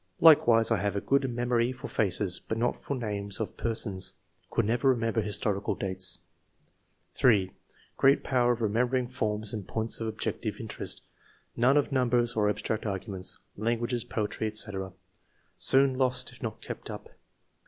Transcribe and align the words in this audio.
Like 0.19 0.47
wise 0.47 0.71
I 0.71 0.77
have 0.77 0.95
a 0.95 0.99
good 0.99 1.29
memory 1.29 1.71
for 1.71 1.87
faces, 1.87 2.39
but 2.39 2.57
not 2.57 2.81
for 2.83 2.95
names 2.95 3.39
of 3.39 3.55
persons; 3.55 4.15
could 4.49 4.65
never 4.65 4.89
remember 4.89 5.21
h^iatorical 5.21 5.77
dates." 5.77 6.17
II.] 6.17 7.21
QUALITIES. 7.21 7.51
115 7.97 7.97
3." 7.97 7.97
Great 7.97 8.23
power 8.23 8.51
of 8.53 8.61
remembering 8.63 9.07
forms 9.07 9.53
and 9.53 9.67
points 9.67 10.01
of 10.01 10.07
objective 10.07 10.59
interest; 10.59 11.03
none 11.55 11.77
of 11.77 11.91
numbers 11.91 12.35
or 12.35 12.49
abstract 12.49 12.87
arguments. 12.87 13.37
Languages, 13.55 14.03
poetry, 14.03 14.49
&c., 14.55 14.71
soon 15.59 15.93
lost 15.95 16.31
if 16.31 16.41
not 16.41 16.63
kept 16.63 16.89
up." 16.89 17.09